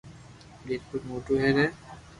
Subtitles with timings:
[0.65, 1.67] ميرپور موٽو ھير ھي